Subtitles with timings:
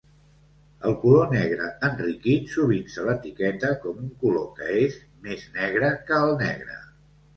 [0.91, 4.97] El color negre enriquit sovint se l'etiqueta com un color que és
[5.29, 6.81] "més negre que el negre".